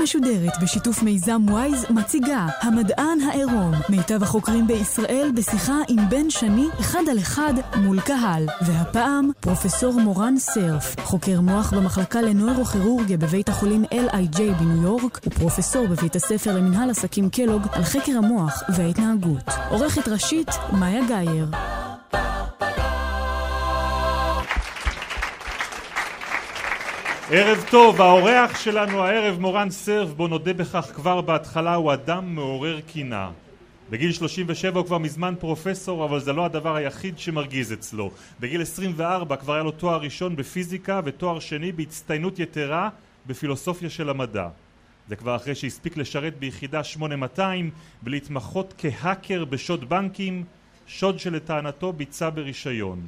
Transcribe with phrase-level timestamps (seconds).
[0.00, 7.02] המשודרת בשיתוף מיזם וויז מציגה המדען העירום מיטב החוקרים בישראל בשיחה עם בן שני אחד
[7.10, 8.46] על אחד מול קהל.
[8.62, 16.16] והפעם פרופסור מורן סרף חוקר מוח במחלקה לנוירוכירורגיה בבית החולים LIJ בניו יורק ופרופסור בבית
[16.16, 19.44] הספר למנהל עסקים קלוג על חקר המוח וההתנהגות.
[19.70, 21.46] עורכת ראשית מאיה גאייר
[27.32, 32.80] ערב טוב, האורח שלנו הערב מורן סרף, בוא נודה בכך כבר בהתחלה, הוא אדם מעורר
[32.80, 33.30] קינה.
[33.90, 38.10] בגיל 37 הוא כבר מזמן פרופסור, אבל זה לא הדבר היחיד שמרגיז אצלו.
[38.40, 42.88] בגיל 24 כבר היה לו תואר ראשון בפיזיקה ותואר שני בהצטיינות יתרה
[43.26, 44.48] בפילוסופיה של המדע.
[45.08, 47.70] זה כבר אחרי שהספיק לשרת ביחידה 8200
[48.02, 50.44] ולהתמחות כהאקר בשוד בנקים,
[50.86, 53.00] שוד שלטענתו ביצע ברישיון.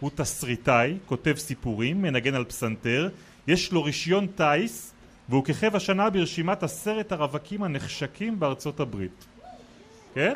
[0.00, 3.08] הוא תסריטאי, כותב סיפורים, מנגן על פסנתר,
[3.48, 4.94] יש לו רישיון טיס
[5.28, 9.26] והוא כיכב השנה ברשימת עשרת הרווקים הנחשקים בארצות הברית.
[10.14, 10.32] כן?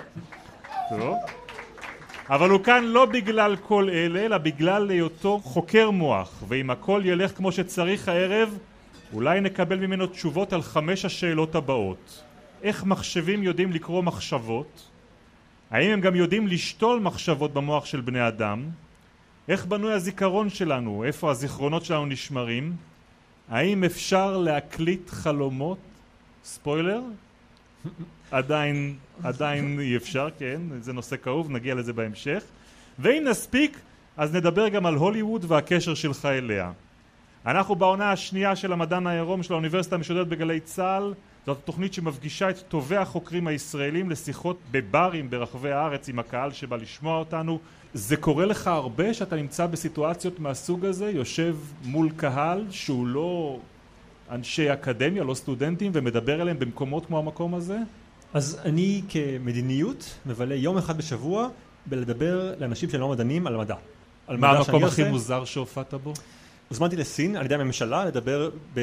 [0.88, 1.16] טוב.
[2.28, 7.36] אבל הוא כאן לא בגלל כל אלה, אלא בגלל היותו חוקר מוח, ואם הכל ילך
[7.36, 8.58] כמו שצריך הערב,
[9.12, 12.22] אולי נקבל ממנו תשובות על חמש השאלות הבאות.
[12.62, 14.88] איך מחשבים יודעים לקרוא מחשבות?
[15.70, 18.64] האם הם גם יודעים לשתול מחשבות במוח של בני אדם?
[19.48, 21.04] איך בנוי הזיכרון שלנו?
[21.04, 22.91] איפה הזיכרונות שלנו נשמרים?
[23.48, 25.78] האם אפשר להקליט חלומות?
[26.44, 27.02] ספוילר?
[28.30, 32.42] עדיין, עדיין אי אפשר, כן, זה נושא כאוב, נגיע לזה בהמשך.
[32.98, 33.80] ואם נספיק,
[34.16, 36.72] אז נדבר גם על הוליווד והקשר שלך אליה.
[37.46, 41.14] אנחנו בעונה השנייה של המדען העירום של האוניברסיטה המשודרת בגלי צה"ל
[41.46, 47.18] זאת תוכנית שמפגישה את טובי החוקרים הישראלים לשיחות בברים ברחבי הארץ עם הקהל שבא לשמוע
[47.18, 47.58] אותנו
[47.94, 53.58] זה קורה לך הרבה שאתה נמצא בסיטואציות מהסוג הזה, יושב מול קהל שהוא לא
[54.30, 57.78] אנשי אקדמיה, לא סטודנטים, ומדבר אליהם במקומות כמו המקום הזה?
[58.34, 61.48] אז אני כמדיניות מבלה יום אחד בשבוע
[61.86, 63.74] בלדבר לאנשים שהם לא מדענים על מדע.
[64.26, 65.10] על מה מדע המקום הכי עושה.
[65.10, 66.12] מוזר שהופעת בו?
[66.68, 68.80] הוזמנתי לסין על ידי הממשלה לדבר ב...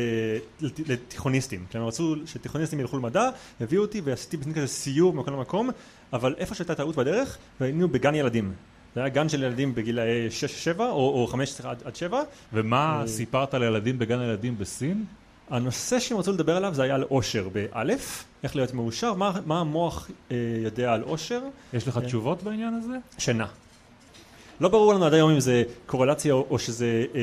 [0.62, 1.66] לת- לתיכוניסטים.
[1.70, 3.30] כי הם רצו שתיכוניסטים ילכו למדע,
[3.62, 5.70] הביאו אותי ועשיתי בסין כזה סיור ממקום למקום,
[6.14, 8.54] אבל איפה שהייתה טעות בדרך, והיינו בגן ילדים.
[9.00, 10.28] זה היה גן של ילדים בגילאי
[10.78, 10.86] 6-7 או,
[11.22, 12.22] או 5 עד, עד 7.
[12.54, 15.06] ומה אה, סיפרת לילדים בגן הילדים בסין?
[15.50, 19.60] הנושא שהם רצו לדבר עליו זה היה על אושר באלף, איך להיות מאושר, מה, מה
[19.60, 21.42] המוח אה, יודע על אושר,
[21.74, 22.06] יש לך כן.
[22.06, 22.98] תשובות בעניין הזה?
[23.18, 23.48] שינה.
[24.62, 27.22] לא ברור לנו עד היום אם זה קורלציה או, שזה, אה,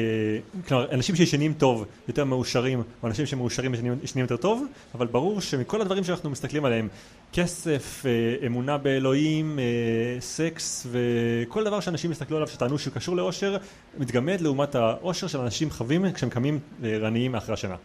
[0.69, 4.65] כלומר אנשים שישנים טוב יותר מאושרים או אנשים שמאושרים ישנים, יותר טוב,
[4.95, 6.89] אבל ברור שמכל הדברים שאנחנו מסתכלים עליהם,
[7.33, 13.57] כסף, אה, אמונה באלוהים, אה, סקס וכל דבר שאנשים הסתכלו עליו שטענו שהוא קשור לאושר,
[13.99, 17.77] מתגמד לעומת האושר של אנשים חווים כשהם קמים אה, ערניים אחרי השינה.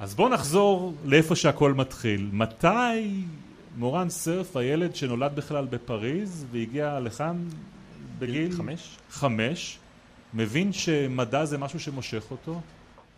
[0.00, 2.28] אז בוא נחזור לאיפה שהכל מתחיל.
[2.32, 3.22] מתי
[3.76, 7.36] מורן סרף, הילד שנולד בכלל בפריז והגיע לכאן
[8.18, 8.96] בגיל חמש?
[9.10, 9.78] חמש,
[10.34, 12.60] מבין שמדע זה משהו שמושך אותו?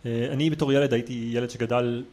[0.05, 2.03] אה, אני בתור ילד הייתי ילד שגדל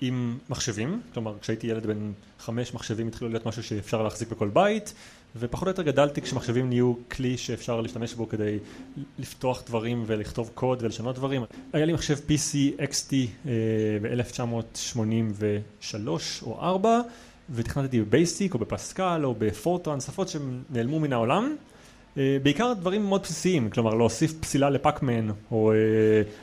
[0.00, 4.94] עם מחשבים, כלומר כשהייתי ילד בן חמש מחשבים התחילו להיות משהו שאפשר להחזיק בכל בית
[5.36, 8.58] ופחות או יותר גדלתי כשמחשבים נהיו כלי שאפשר להשתמש בו כדי
[9.18, 11.42] לפתוח דברים ולכתוב קוד ולשנות דברים.
[11.72, 13.14] היה לי מחשב PC XT
[13.46, 13.52] אה,
[14.02, 16.08] ב-1983
[16.42, 17.00] או 4
[17.50, 21.56] ותכנתתי בבייסיק או בפסקל או בפורטרן, שפות שנעלמו מן העולם.
[22.18, 25.76] אה, בעיקר דברים מאוד בסיסיים, כלומר להוסיף פסילה לפאקמן או אה,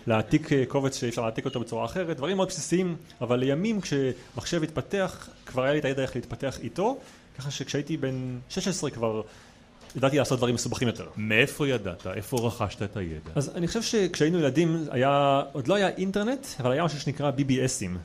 [0.07, 4.63] להעתיק אה, קובץ שאי אפשר להעתיק אותו בצורה אחרת, דברים מאוד בסיסיים, אבל לימים כשמחשב
[4.63, 6.97] התפתח כבר היה לי את הידע איך להתפתח איתו,
[7.37, 9.21] ככה שכשהייתי בן 16 כבר
[9.95, 11.07] ידעתי לעשות דברים מסובכים יותר.
[11.17, 12.07] מאיפה ידעת?
[12.07, 13.31] איפה רכשת את הידע?
[13.35, 17.97] אז אני חושב שכשהיינו ילדים היה, עוד לא היה אינטרנט, אבל היה משהו שנקרא BBSים,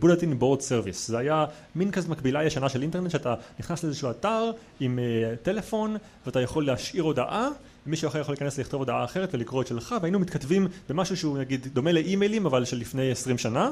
[0.00, 1.44] Bulletin Board Service, זה היה
[1.74, 4.50] מין כזה מקבילה ישנה של אינטרנט שאתה נכנס לאיזשהו אתר
[4.80, 5.96] עם אה, טלפון
[6.26, 7.48] ואתה יכול להשאיר הודעה
[7.86, 11.66] מישהו אחר יכול להיכנס לכתוב הודעה אחרת ולקרוא את שלך והיינו מתכתבים במשהו שהוא נגיד
[11.72, 13.70] דומה לאימיילים אבל של לפני 20 שנה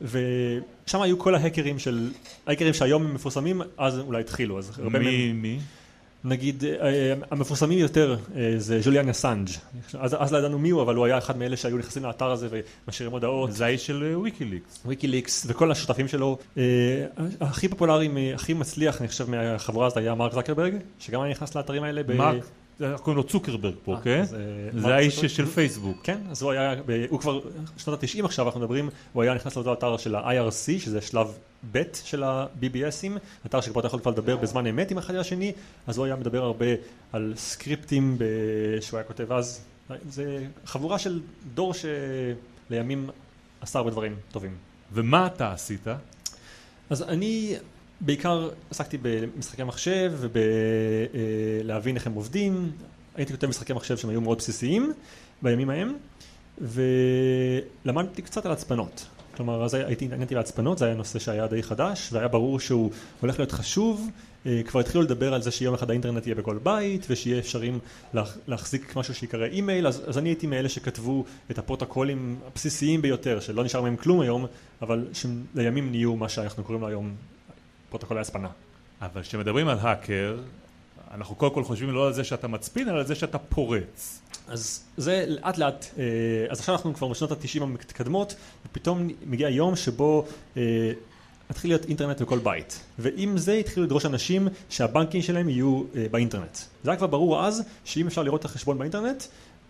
[0.00, 2.10] ושם היו כל ההקרים של,
[2.46, 5.58] ההקרים שהיום הם מפורסמים אז אולי התחילו אז הרבה מהם מי, מי?
[6.24, 9.48] נגיד אה, המפורסמים יותר אה, זה ז'וליאן אסנג'
[9.98, 12.48] אז, אז לא ידענו מי הוא אבל הוא היה אחד מאלה שהיו נכנסים לאתר הזה
[12.50, 14.80] ומשאירים הודעות זה האיש של וויקיליקס.
[14.86, 16.62] ויקיליקס וכל השותפים שלו אה,
[17.40, 21.82] הכי פופולרי, הכי מצליח אני חושב מהחבורה הזאת היה מרק זקרברג שגם היה נכנס לאתרים
[21.82, 22.02] האלה.
[22.14, 22.44] מרק
[22.78, 24.24] זה קוראים לו צוקרברג פה, אה, כן?
[24.32, 25.24] אה, זה האיש?
[25.24, 25.96] של פייסבוק.
[26.02, 26.74] כן, אז הוא היה,
[27.08, 27.40] הוא כבר,
[27.76, 31.38] שנות ה-90 עכשיו אנחנו מדברים, הוא היה נכנס לאותו אתר של ה-IRC, שזה שלב
[31.72, 35.52] ב' של ה-BBSים, אתר שפה אתה יכול כבר לדבר בזמן אמת עם אחד השני,
[35.86, 36.66] אז הוא היה מדבר הרבה
[37.12, 38.18] על סקריפטים
[38.80, 39.64] שהוא היה כותב אז,
[40.08, 41.20] זה חבורה של
[41.54, 43.10] דור שלימים
[43.60, 44.56] עשה הרבה דברים טובים.
[44.92, 45.86] ומה אתה עשית?
[46.90, 47.56] אז אני
[48.04, 52.72] בעיקר עסקתי במשחקי מחשב ובלהבין איך הם עובדים.
[53.14, 54.92] הייתי כותב משחקי מחשב שהם היו מאוד בסיסיים
[55.42, 55.94] בימים ההם,
[57.84, 59.06] ולמדתי קצת על הצפנות.
[59.36, 62.90] כלומר, אז הייתי התעניינתי בהצפנות, זה היה נושא שהיה די חדש, והיה ברור שהוא
[63.20, 64.10] הולך להיות חשוב.
[64.46, 67.78] אה, כבר התחילו לדבר על זה שיום אחד האינטרנט יהיה בכל בית, ושיהיה אפשרים
[68.14, 73.40] להח- להחזיק משהו שיקרא אימייל, אז, אז אני הייתי מאלה שכתבו את הפרוטוקולים הבסיסיים ביותר,
[73.40, 74.46] שלא נשאר מהם כלום היום,
[74.82, 77.14] אבל שלימים נהיו מה שאנחנו קוראים לו היום
[77.92, 78.48] פרוטוקולי הצפנה.
[79.02, 80.36] אבל כשמדברים על האקר,
[81.14, 84.20] אנחנו קודם כל חושבים לא על זה שאתה מצפין, אלא על זה שאתה פורץ.
[84.48, 86.04] אז זה לאט לאט, אה,
[86.50, 88.34] אז עכשיו אנחנו כבר בשנות התשעים המתקדמות,
[88.66, 90.92] ופתאום מגיע יום שבו אה,
[91.50, 92.80] מתחיל להיות אינטרנט בכל בית.
[92.98, 96.58] ועם זה התחילו לדרוש אנשים שהבנקים שלהם יהיו אה, באינטרנט.
[96.84, 99.24] זה היה כבר ברור אז, שאם אפשר לראות את החשבון באינטרנט,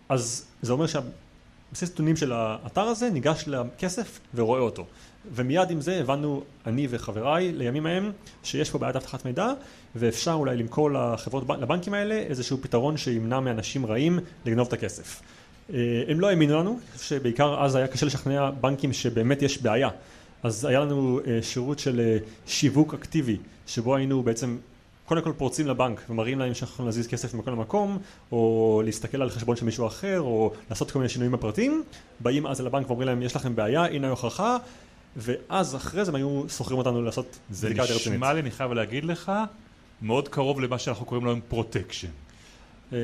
[0.08, 4.86] אז זה אומר שהבסיס נתונים של האתר הזה ניגש לכסף ורואה אותו.
[5.34, 9.52] ומיד עם זה הבנו, אני וחבריי לימים ההם, שיש פה בעיית אבטחת מידע,
[9.96, 15.22] ואפשר אולי למכור לחברות, לבנקים האלה איזשהו פתרון שימנע מאנשים רעים לגנוב את הכסף.
[15.72, 15.78] אה,
[16.08, 19.88] הם לא האמינו לנו, שבעיקר אז היה קשה לשכנע בנקים שבאמת יש בעיה.
[20.42, 23.36] אז היה לנו אה, שירות של אה, שיווק אקטיבי,
[23.66, 24.58] שבו היינו בעצם
[25.06, 27.98] קודם כל פורצים לבנק ומראים להם שאנחנו יכולים להזיז כסף ממקום למקום,
[28.32, 31.82] או להסתכל על חשבון של מישהו אחר, או לעשות כל מיני שינויים בפרטים.
[32.20, 34.56] באים אז לבנק ואומרים להם, יש לכם בעיה, הנה ההוכחה,
[35.16, 38.16] ואז אחרי זה הם היו שוכרים אותנו לעשות זה בדיקה יותר רצינית.
[38.16, 39.32] נשמע לי, אני חייב להגיד לך,
[40.02, 42.08] מאוד קרוב למה שאנחנו קוראים לו היום פרוטקשן.
[42.92, 42.98] אה,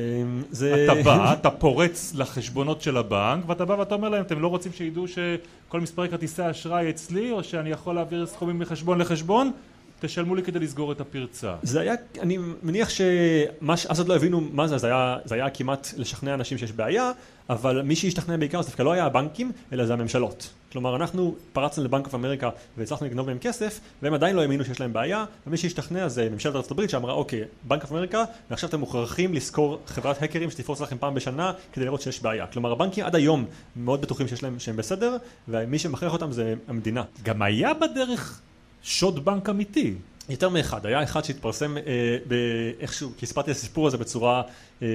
[0.51, 0.85] זה...
[0.85, 4.73] אתה בא, אתה פורץ לחשבונות של הבנק, ואתה בא ואתה אומר להם, אתם לא רוצים
[4.73, 9.51] שידעו שכל מספרי כרטיסי האשראי אצלי, או שאני יכול להעביר סכומים מחשבון לחשבון?
[9.99, 11.55] תשלמו לי כדי לסגור את הפרצה.
[11.63, 13.85] זה היה, אני מניח שמה ש...
[13.85, 17.11] אז עוד לא הבינו מה זה, זה היה, זה היה כמעט לשכנע אנשים שיש בעיה,
[17.49, 20.49] אבל מי שהשתכנע בעיקר זה דווקא לא היה הבנקים, אלא זה הממשלות.
[20.71, 24.79] כלומר, אנחנו פרצנו לבנק אוף אמריקה והצלחנו לגנוב מהם כסף, והם עדיין לא האמינו שיש
[24.79, 28.79] להם בעיה, ומי שהשתכנע זה ממשלת ארצות הברית שאמרה, אוקיי, בנק אוף אמריקה, ועכשיו אתם
[28.79, 32.47] מוכרחים לשכור חברת האקרים שתפרוץ לכם פעם בשנה כדי לראות שיש בעיה.
[32.47, 35.17] כלומר, הבנקים עד היום מאוד בטוחים שיש להם, שהם בסדר,
[35.47, 37.03] ומי שמכריח אותם זה המדינה.
[37.23, 38.41] גם היה בדרך
[38.83, 39.95] שוד בנק אמיתי.
[40.29, 44.41] יותר מאחד, היה אחד שהתפרסם אה, באיכשהו, כי סיפרתי את הסיפור הזה בצורה
[44.81, 44.87] אה,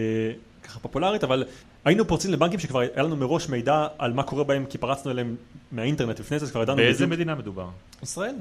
[0.63, 1.45] ככה פופולרית, אבל
[1.85, 5.37] היינו פורצים לבנקים שכבר היה לנו מראש מידע על מה קורה בהם, כי פרצנו אליהם
[5.73, 7.13] מהאינטרנט, לפני זה כבר ידענו באיזה בדיוק.
[7.13, 7.69] מדינה מדובר?
[8.03, 8.35] ישראל.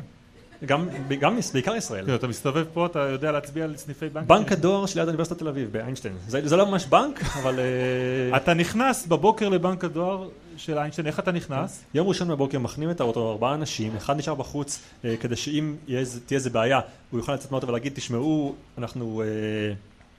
[0.66, 0.88] גם,
[1.20, 2.06] גם בעיקר ישראל.
[2.06, 4.28] כן, אתה מסתובב פה, אתה יודע להצביע על סניפי בנק?
[4.28, 6.14] בנק הדואר שליד אוניברסיטת תל אביב, באיינשטיין.
[6.28, 7.60] זה, זה לא ממש בנק, אבל...
[7.60, 11.84] אה, אתה נכנס בבוקר לבנק הדואר של איינשטיין, איך אתה נכנס?
[11.94, 16.06] יום ראשון בבוקר מכנים את האוטו ארבעה אנשים, אחד נשאר בחוץ אה, כדי שאם יהיה
[16.26, 16.80] תהיה איזה בעיה,
[17.12, 19.22] הוא יוכל לצאת מהאוטו ולהגיד, תשמעו, אנחנו...
[19.22, 19.74] אה,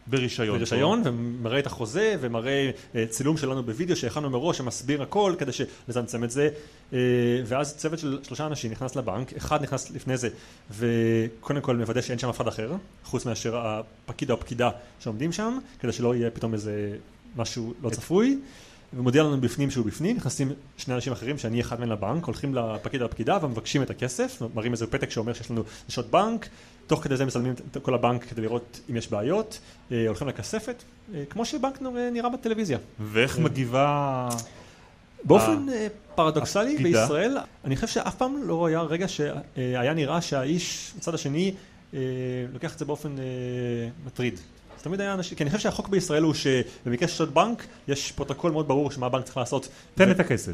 [0.06, 0.58] ברישיון.
[0.58, 5.50] ברישיון, ומראה את החוזה, ומראה אה, צילום שלנו בווידאו שהכנו מראש, שמסביר הכל כדי
[5.88, 6.48] לצמצם את זה.
[6.92, 6.98] אה,
[7.46, 10.28] ואז צוות של שלושה אנשים נכנס לבנק, אחד נכנס לפני זה,
[10.70, 12.72] וקודם כל מוודא שאין שם אף אחד אחר,
[13.04, 13.56] חוץ מאשר
[14.06, 14.70] הפקיד או הפקידה
[15.00, 16.96] שעומדים שם, כדי שלא יהיה פתאום איזה
[17.36, 18.38] משהו לא צפוי.
[18.96, 23.00] ומודיע לנו בפנים שהוא בפנים, נכנסים שני אנשים אחרים שאני אחד מהם לבנק, הולכים לפקיד
[23.02, 26.48] או לפקידה ומבקשים את הכסף, מראים איזה פתק שאומר שיש לנו שעות בנק,
[26.86, 29.58] תוך כדי זה מצלמים את כל הבנק כדי לראות אם יש בעיות,
[29.92, 30.82] אה, הולכים לכספת,
[31.14, 31.78] אה, כמו שבנק
[32.12, 32.78] נראה- בטלוויזיה.
[33.00, 34.28] ואיך מגיבה...
[35.24, 37.00] באופן אה, פרדוקסלי הפקידה.
[37.00, 41.54] בישראל, אני חושב שאף פעם לא היה רגע שהיה נראה שהאיש מצד השני
[41.94, 41.98] אה,
[42.52, 43.24] לוקח את זה באופן אה,
[44.06, 44.40] מטריד.
[44.84, 48.52] תמיד היה אנשים, כי אני חושב שהחוק בישראל הוא שבמקרה של שוד בנק, יש פרוטוקול
[48.52, 49.68] מאוד ברור שמה הבנק צריך לעשות.
[49.94, 50.52] תן את הכסף.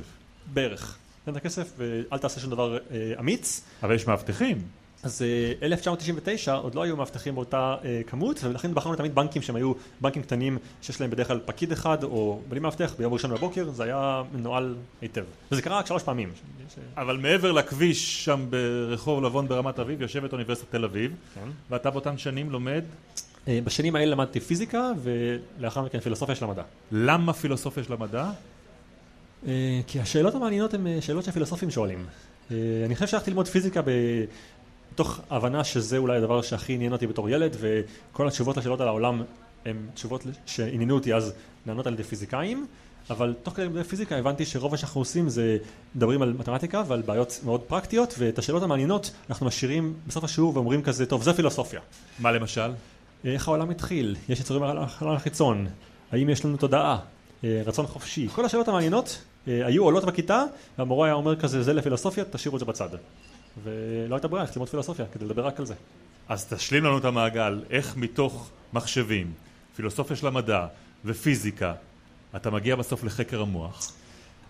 [0.52, 0.98] בערך.
[1.24, 3.60] תן את הכסף ואל תעשה שום דבר אה, אמיץ.
[3.82, 4.62] אבל יש מאבטחים.
[5.02, 9.56] אז אה, 1999 עוד לא היו מאבטחים באותה אה, כמות ולכן בחרנו תמיד בנקים שהם
[9.56, 13.70] היו בנקים קטנים שיש להם בדרך כלל פקיד אחד או בלי מאבטח ביום ראשון בבוקר
[13.70, 16.32] זה היה מנוהל היטב וזה קרה רק שלוש פעמים.
[16.74, 21.48] ש- אבל מעבר לכביש שם ברחוב לבון ברמת אביב יושבת אוניברסיטת תל אביב כן.
[21.70, 22.84] ואתה באותן שנים לומד
[23.48, 26.62] אה, בשנים האלה למדתי פיזיקה ולאחר מכן פילוסופיה של המדע.
[26.92, 28.30] למה פילוסופיה של המדע?
[29.46, 32.06] אה, כי השאלות המעניינות הן אה, שאלות שהפילוסופים שואלים.
[32.50, 33.80] אה, אני חושב שהלכתי ללמוד פיזיקה
[35.00, 39.22] מתוך הבנה שזה אולי הדבר שהכי עניין אותי בתור ילד וכל התשובות לשאלות על העולם
[39.64, 41.32] הן תשובות שעניינו אותי אז
[41.66, 42.66] לענות על ידי פיזיקאים.
[43.10, 45.58] אבל תוך כדי לימודי פיזיקה הבנתי שרוב מה שאנחנו עושים זה
[45.94, 50.82] מדברים על מתמטיקה ועל בעיות מאוד פרקטיות ואת השאלות המעניינות אנחנו משאירים בסוף השיעור ואומרים
[50.82, 51.80] כזה טוב זה פילוסופיה.
[52.18, 52.70] מה למשל?
[53.24, 55.66] איך העולם התחיל, יש יצורים על החלל החיצון,
[56.12, 56.98] האם יש לנו תודעה,
[57.44, 60.44] אה, רצון חופשי, כל השאלות המעניינות אה, היו עולות בכיתה
[60.78, 62.88] והמורה היה אומר כזה זה לפילוסופיה תשאירו את זה בצד
[63.64, 65.74] ולא הייתה ברירה, צריך ללמוד פילוסופיה כדי לדבר רק על זה.
[66.28, 69.32] אז תשלים לנו את המעגל, איך מתוך מחשבים,
[69.76, 70.66] פילוסופיה של המדע
[71.04, 71.74] ופיזיקה,
[72.36, 73.92] אתה מגיע בסוף לחקר המוח.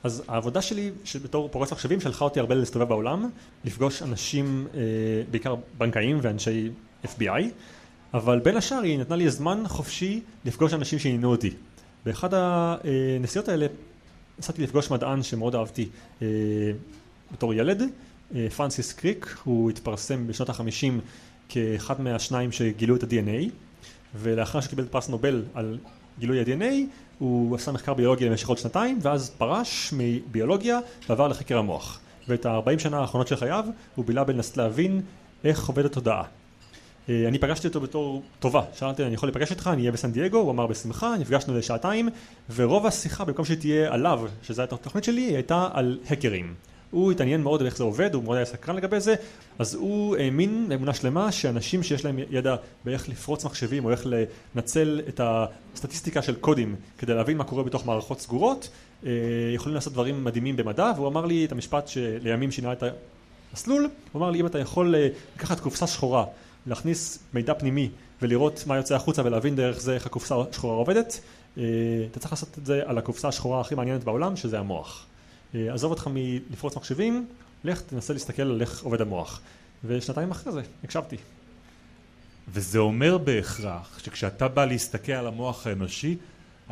[0.04, 0.90] אז העבודה שלי
[1.24, 3.30] בתור פורץ מחשבים שלחה אותי הרבה להסתובב בעולם,
[3.64, 4.80] לפגוש אנשים, אה,
[5.30, 6.70] בעיקר בנקאים ואנשי
[7.04, 7.42] FBI,
[8.14, 11.50] אבל בין השאר היא נתנה לי זמן חופשי לפגוש אנשים שעניינו אותי.
[12.04, 13.66] באחד הנסיעות האלה
[14.38, 15.88] נסעתי לפגוש מדען שמאוד אהבתי
[16.22, 16.26] אה,
[17.32, 17.82] בתור ילד,
[18.56, 21.00] פרנסיס קריק, הוא התפרסם בשנות החמישים
[21.48, 23.50] כאחד מהשניים שגילו את ה-DNA,
[24.14, 25.78] ולאחר שקיבל פרס נובל על
[26.18, 26.74] גילוי ה-DNA,
[27.18, 32.00] הוא עשה מחקר ביולוגיה למשך עוד שנתיים, ואז פרש מביולוגיה ועבר לחקר המוח.
[32.28, 35.00] ואת ה-40 שנה האחרונות של חייו הוא בילה בלנסות להבין
[35.44, 36.22] איך עובדת תודעה.
[37.08, 40.38] אה, אני פגשתי אותו בתור טובה, שאלתי אני יכול להיפגש איתך, אני אהיה בסן דייגו,
[40.38, 42.08] הוא אמר בשמחה, נפגשנו לשעתיים
[42.54, 46.54] ורוב השיחה במקום שתהיה עליו, שזו הייתה התוכנית שלי, הייתה על האקרים.
[46.90, 49.14] הוא התעניין מאוד באיך זה עובד, הוא מאוד היה סקרן לגבי זה,
[49.58, 54.06] אז הוא האמין באמונה שלמה שאנשים שיש להם ידע באיך לפרוץ מחשבים או איך
[54.54, 58.68] לנצל את הסטטיסטיקה של קודים כדי להבין מה קורה בתוך מערכות סגורות,
[59.06, 59.10] אה,
[59.54, 62.82] יכולים לעשות דברים מדהימים במדע, והוא אמר לי את המשפט שלימים שינה את
[63.52, 66.24] המסלול, הוא אמר לי אם אתה יכול אה, לקחת קופסה שחורה,
[66.66, 67.90] להכניס מידע פנימי
[68.22, 71.20] ולראות מה יוצא החוצה ולהבין דרך זה איך הקופסה השחורה עובדת,
[71.58, 71.62] אה,
[72.10, 75.06] אתה צריך לעשות את זה על הקופסה השחורה הכי מעניינת בעולם שזה המוח.
[75.54, 77.26] אה, עזוב אותך מלפרוץ מחשבים,
[77.64, 79.40] לך תנסה להסתכל על איך עובד המוח.
[79.84, 81.16] ושנתיים אחרי זה הקשבתי.
[82.48, 86.16] וזה אומר בהכרח שכשאתה בא להסתכל על המוח האנושי,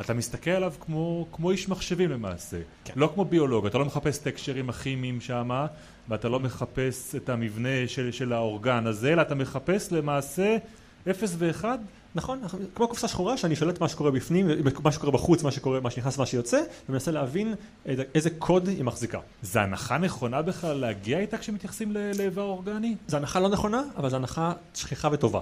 [0.01, 2.57] אתה מסתכל עליו כמו, כמו איש מחשבים למעשה.
[2.85, 2.93] כן.
[2.95, 5.67] לא כמו ביולוג, אתה לא מחפש את ההקשרים הכימיים שמה,
[6.09, 10.57] ואתה לא מחפש את המבנה של, של האורגן הזה, אלא אתה מחפש למעשה
[11.07, 11.77] אפס ואחד
[12.15, 12.41] נכון,
[12.75, 14.47] כמו קופסה שחורה שאני שולט מה שקורה בפנים,
[14.83, 17.55] מה שקורה בחוץ, מה שקורה, מה שנכנס, מה שיוצא, ומנסה להבין
[18.15, 19.19] איזה קוד היא מחזיקה.
[19.41, 22.95] זה הנחה נכונה בכלל להגיע איתה כשמתייחסים לאיבר אורגני?
[23.07, 25.41] זו הנחה לא נכונה, אבל זו הנחה שכיחה וטובה.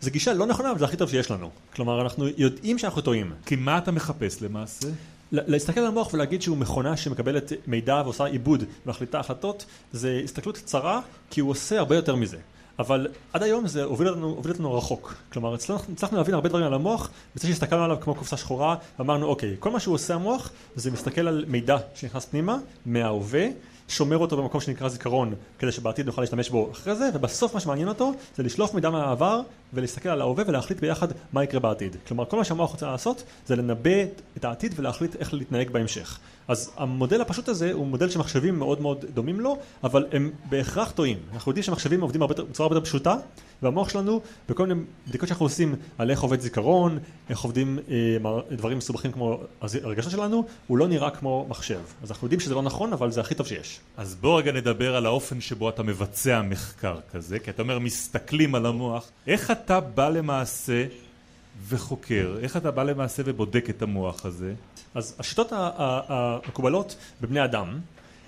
[0.00, 1.50] זו גישה לא נכונה, אבל זה הכי טוב שיש לנו.
[1.74, 3.32] כלומר, אנחנו יודעים שאנחנו טועים.
[3.46, 4.88] כי מה אתה מחפש למעשה?
[5.32, 11.00] להסתכל על המוח ולהגיד שהוא מכונה שמקבלת מידע ועושה עיבוד ומחליטה החלטות, זה הסתכלות צרה,
[11.30, 12.38] כי הוא עושה הרבה יותר מזה.
[12.78, 15.14] אבל עד היום זה הוביל אותנו, הוביל אותנו רחוק.
[15.32, 19.56] כלומר, הצלחנו להבין הרבה דברים על המוח, בזה שהסתכלנו עליו כמו קופסה שחורה, ואמרנו, אוקיי,
[19.58, 23.46] כל מה שהוא עושה המוח, זה מסתכל על מידע שנכנס פנימה, מההווה,
[23.88, 27.88] שומר אותו במקום שנקרא זיכרון, כדי שבעתיד נוכל להשתמש בו אחרי זה, ובסוף מה שמעניין
[27.88, 29.40] אותו זה לשלוף מידע מהעבר
[29.72, 31.96] ולהסתכל על ההווה ולהחליט ביחד מה יקרה בעתיד.
[32.08, 34.04] כלומר, כל מה שהמוח רוצה לעשות זה לנבא
[34.36, 36.18] את העתיד ולהחליט איך להתנהג בהמשך.
[36.48, 41.18] אז המודל הפשוט הזה הוא מודל שמחשבים מאוד מאוד דומים לו, אבל הם בהכרח טועים.
[41.32, 43.16] אנחנו יודעים שמחשבים עובדים בצורה הרבה יותר פשוטה,
[43.62, 46.98] והמוח שלנו, בכל מיני בדיקות שאנחנו עושים על איך עובד זיכרון,
[47.30, 48.16] איך עובדים אה,
[48.50, 51.80] דברים מסובכים כמו הרגשות שלנו, הוא לא נראה כמו מחשב.
[52.02, 53.75] אז אנחנו יודעים שזה לא נכון, אבל זה הכי טוב שיש.
[53.96, 58.54] אז בוא רגע נדבר על האופן שבו אתה מבצע מחקר כזה, כי אתה אומר מסתכלים
[58.54, 59.10] על המוח.
[59.26, 60.86] איך אתה בא למעשה
[61.68, 62.36] וחוקר?
[62.42, 64.54] איך אתה בא למעשה ובודק את המוח הזה?
[64.94, 67.78] אז השיטות המקובלות בבני אדם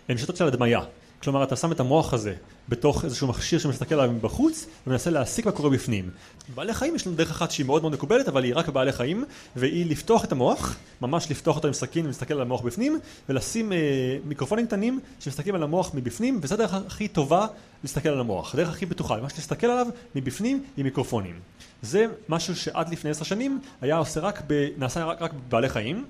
[0.09, 0.81] הן שיטות של הדמיה.
[1.23, 2.35] כלומר, אתה שם את המוח הזה
[2.69, 6.11] בתוך איזשהו מכשיר שמסתכל עליו מבחוץ ומנסה להסיק מה קורה בפנים.
[6.55, 9.25] בעלי חיים יש לנו דרך אחת שהיא מאוד מאוד מקובלת, אבל היא רק בבעלי חיים,
[9.57, 12.99] והיא לפתוח את המוח, ממש לפתוח אותו עם סכין ולהסתכל על המוח בפנים,
[13.29, 13.79] ולשים אה,
[14.25, 17.47] מיקרופונים קטנים שמסתכלים על המוח מבפנים, וזו הדרך הכי טובה
[17.83, 18.55] להסתכל על המוח.
[18.55, 21.41] הדרך הכי בטוחה, ממש להסתכל עליו מבפנים עם מיקרופונים.
[21.83, 24.69] זה משהו שעד לפני עשר שנים היה עושה רק ב...
[24.77, 26.05] נעשה רק, רק בבעלי חיים.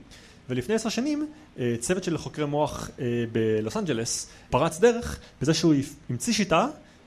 [0.48, 1.26] ולפני עשר שנים
[1.58, 5.74] אה, צוות של חוקרי מוח אה, בלוס אנג'לס פרץ דרך בזה שהוא
[6.10, 6.66] המציא שיטה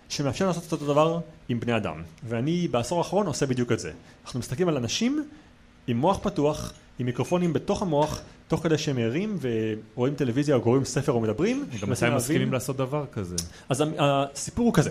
[0.09, 1.19] שמאפשר לעשות את אותו דבר
[1.49, 2.01] עם בני אדם.
[2.27, 3.91] ואני בעשור האחרון עושה בדיוק את זה.
[4.25, 5.25] אנחנו מסתכלים על אנשים
[5.87, 10.85] עם מוח פתוח, עם מיקרופונים בתוך המוח, תוך כדי שהם ערים ורואים טלוויזיה או קוראים
[10.85, 11.65] ספר או מדברים.
[11.81, 13.35] גם מתי הם מסכימים לעשות דבר כזה?
[13.69, 14.89] אז הסיפור הוא כזה,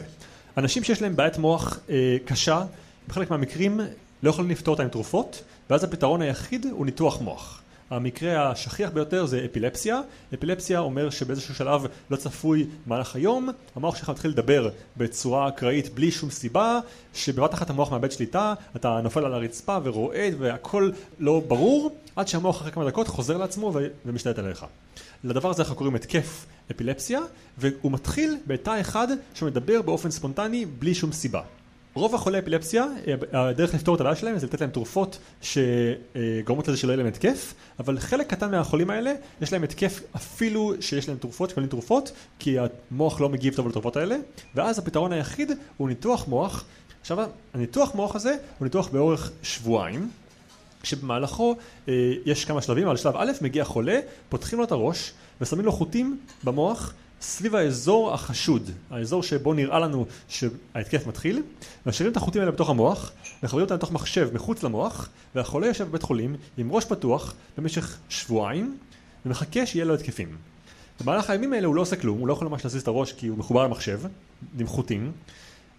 [0.57, 2.65] אנשים שיש להם בעיית מוח אה, קשה,
[3.09, 3.81] בחלק מהמקרים
[4.23, 7.60] לא יכולים לפתור אותה עם תרופות, ואז הפתרון היחיד הוא ניתוח מוח.
[7.91, 10.01] המקרה השכיח ביותר זה אפילפסיה.
[10.35, 16.11] אפילפסיה אומר שבאיזשהו שלב לא צפוי במהלך היום, המוח שלך מתחיל לדבר בצורה אקראית בלי
[16.11, 16.81] שום סיבה,
[17.15, 22.61] שבבת אחת המוח מאבד שליטה, אתה נופל על הרצפה ורועד והכל לא ברור, עד שהמוח
[22.61, 23.73] אחרי כמה דקות חוזר לעצמו
[24.07, 24.67] ומשתלט עליך.
[25.25, 27.21] לדבר הזה אנחנו קוראים התקף אפילפסיה,
[27.59, 31.43] והוא מתחיל בתא אחד שמדבר באופן ספונטני בלי שום סיבה.
[31.95, 32.87] רוב החולי אפילפסיה,
[33.33, 37.55] הדרך לפתור את הבעיה שלהם זה לתת להם תרופות שגורמות לזה שלא יהיה להם התקף,
[37.81, 42.57] אבל חלק קטן מהחולים האלה יש להם התקף אפילו שיש להם תרופות, שקולים תרופות, כי
[42.91, 44.17] המוח לא מגיב טוב לתרופות האלה,
[44.55, 46.65] ואז הפתרון היחיד הוא ניתוח מוח,
[47.01, 47.19] עכשיו,
[47.55, 50.11] הניתוח מוח הזה הוא ניתוח באורך שבועיים,
[50.83, 51.57] שבמהלכו
[51.89, 55.73] אה, יש כמה שלבים, אבל שלב א' מגיע חולה, פותחים לו את הראש ושמים לו
[55.73, 61.43] חוטים במוח סביב האזור החשוד, האזור שבו נראה לנו שההתקף מתחיל,
[61.87, 63.13] משאירים את החוטים האלה בתוך המוח,
[63.43, 68.77] מחברים אותם לתוך מחשב מחוץ למוח, והחולה יושב בבית חולים עם ראש פתוח במשך שבועיים,
[69.27, 70.37] ומחכה שיהיה לו התקפים.
[71.01, 73.27] במהלך הימים האלה הוא לא עושה כלום, הוא לא יכול ממש להזיז את הראש כי
[73.27, 74.01] הוא מחובר למחשב,
[74.59, 75.13] עם חוטים.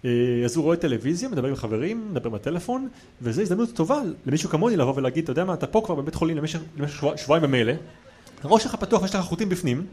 [0.06, 0.10] אה,
[0.46, 2.88] אז הוא רואה טלוויזיה, מדבר עם חברים, מדבר בטלפון,
[3.22, 6.38] וזו הזדמנות טובה למישהו כמוני לבוא ולהגיד, אתה יודע מה, אתה פה כבר בבית חולים
[6.38, 7.74] למשך, למשך שבוע, שבועיים במילא,
[8.44, 9.86] הראש שלך פתוח ויש לך חוטים בפנים,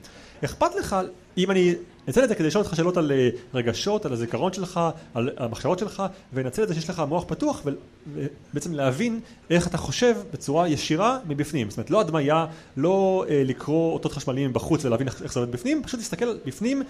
[0.44, 0.96] אכפת לך
[1.38, 1.74] אם אני
[2.08, 4.80] אנצל את זה כדי לשאול אותך שאלות על אה, רגשות, על הזיכרון שלך,
[5.14, 6.02] על המחשבות שלך,
[6.32, 7.62] ואנצל את זה שיש לך מוח פתוח,
[8.06, 11.70] ובעצם להבין איך אתה חושב בצורה ישירה מבפנים.
[11.70, 15.82] זאת אומרת, לא הדמיה, לא אה, לקרוא אותות חשמליים בחוץ ולהבין איך זה עובד בפנים,
[15.82, 16.82] פשוט להסתכל בפנים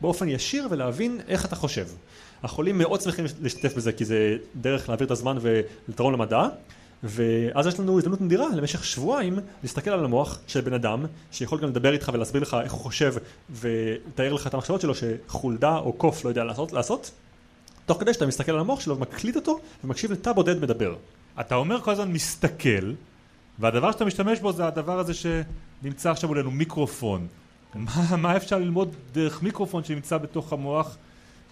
[0.00, 1.86] באופן ישיר ולהבין איך אתה חושב.
[2.42, 6.48] החולים מאוד שמחים להשתתף בזה, כי זה דרך להעביר את הזמן ולתרום למדע.
[7.02, 11.68] ואז יש לנו הזדמנות נדירה למשך שבועיים להסתכל על המוח של בן אדם שיכול גם
[11.68, 13.14] לדבר איתך ולהסביר לך איך הוא חושב
[13.50, 17.10] ולתאר לך את המחשבות שלו שחולדה או קוף לא יודע לעשות, לעשות
[17.86, 20.96] תוך כדי שאתה מסתכל על המוח שלו ומקליט אותו ומקשיב לתא בודד מדבר.
[21.40, 22.92] אתה אומר כל הזמן מסתכל
[23.58, 27.26] והדבר שאתה משתמש בו זה הדבר הזה שנמצא עכשיו מולנו מיקרופון
[27.74, 30.96] מה, מה אפשר ללמוד דרך מיקרופון שנמצא בתוך המוח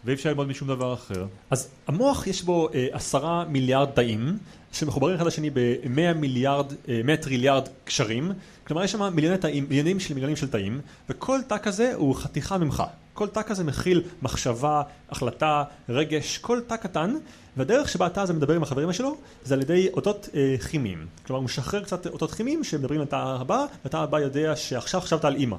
[0.04, 1.26] ואי אפשר ללמוד משום דבר אחר.
[1.50, 4.38] אז המוח יש בו אה, עשרה מיליארד תאים
[4.73, 8.32] שמחוברים אחד לשני ב-100 מיליארד, אה, 100 טריליארד קשרים,
[8.66, 12.58] כלומר יש שם מיליוני תאים, מיליונים של מיליונים של תאים, וכל תא כזה הוא חתיכה
[12.58, 12.82] ממך.
[13.14, 17.14] כל תא כזה מכיל מחשבה, החלטה, רגש, כל תא קטן,
[17.56, 21.06] והדרך שבה התא הזה מדבר עם החברים שלו זה על ידי אותות אה, כימיים.
[21.26, 25.25] כלומר הוא משחרר קצת אותות כימיים שמדברים על התא הבא, והתא הבא יודע שעכשיו חשבת
[25.25, 25.56] על אימא.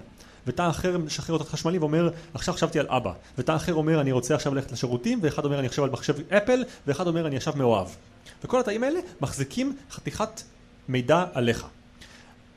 [0.47, 3.11] ותא אחר משחרר אותות חשמלי ואומר עכשיו חשבתי על אבא.
[3.37, 6.63] ותא אחר אומר אני רוצה עכשיו ללכת לשירותים ואחד אומר אני חושב על מחשב אפל
[6.87, 7.87] ואחד אומר אני עכשיו מאוהב.
[8.43, 10.41] וכל התאים האלה מחזיקים חתיכת
[10.89, 11.65] מידע עליך.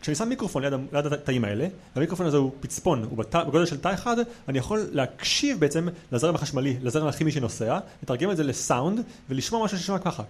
[0.00, 3.80] כשאני שם מיקרופון ליד, ליד התאים האלה, והמיקרופון הזה הוא פצפון, הוא בת, בגודל של
[3.80, 4.16] תא אחד,
[4.48, 9.78] אני יכול להקשיב בעצם לזרם החשמלי, לזרם הכימי שנוסע, לתרגם את זה לסאונד, ולשמוע משהו
[9.78, 10.22] ששמע ככה.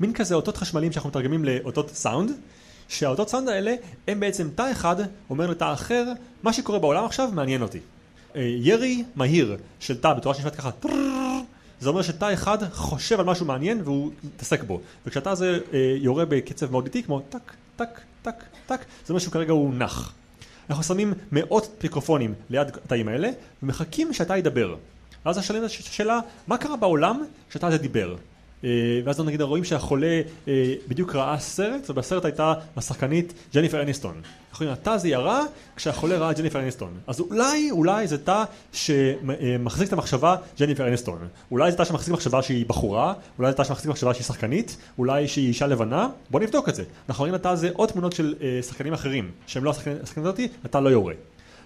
[0.00, 2.30] מין כזה אותות חשמליים שאנחנו מתרגמים לאותות סאונד,
[2.88, 3.74] שהאותות סאונד האלה
[4.08, 4.96] הם בעצם תא אחד
[5.30, 6.04] אומר לתא אחר
[6.42, 7.78] מה שקורה בעולם עכשיו מעניין אותי.
[8.36, 10.70] אה, ירי מהיר של תא בתורה שנשמעת ככה
[11.80, 16.24] זה אומר שתא אחד חושב על משהו מעניין והוא מתעסק בו וכשהתא הזה אה, יורה
[16.24, 18.34] בקצב מאוד איטי כמו טק טק טק
[18.66, 20.12] טק זה אומר שכרגע הוא נח.
[20.70, 23.30] אנחנו שמים מאות מיקרופונים ליד התאים האלה
[23.62, 24.76] ומחכים שהתא ידבר.
[25.26, 28.16] ואז השאלה מה קרה בעולם כשהתא הזה דיבר
[29.04, 34.14] ואז נגיד רואים שהחולה אה, בדיוק ראה סרט, ובסרט הייתה השחקנית ג'ניפר אניסטון.
[34.50, 35.42] אנחנו רואים, התא זה ירה
[35.76, 36.90] כשהחולה ראה ג'ניפר אניסטון.
[37.06, 41.18] אז אולי, אולי זה תא שמחזיק את המחשבה ג'ניפר אניסטון.
[41.50, 45.28] אולי זה תא שמחזיק מחשבה שהיא בחורה, אולי זה תא שמחזיק מחשבה שהיא שחקנית, אולי
[45.28, 46.84] שהיא אישה לבנה, בוא נבדוק את זה.
[47.08, 50.78] אנחנו רואים לתא הזה עוד תמונות של אה, שחקנים אחרים, שהם לא השחקנים אותי, התא
[50.78, 51.14] לא יורה.